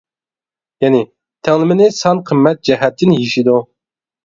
يەنى 0.85 1.01
تەڭلىمىنى 1.49 1.91
سان 1.99 2.23
قىممەت 2.31 2.65
جەھەتتىن 2.73 3.15
يېشىدۇ. 3.21 3.63